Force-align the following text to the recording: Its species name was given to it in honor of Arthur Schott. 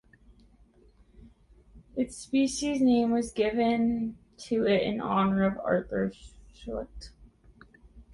Its 1.95 2.17
species 2.17 2.81
name 2.81 3.11
was 3.11 3.31
given 3.31 4.17
to 4.35 4.65
it 4.65 4.81
in 4.81 4.99
honor 4.99 5.43
of 5.43 5.59
Arthur 5.59 6.11
Schott. 6.55 7.11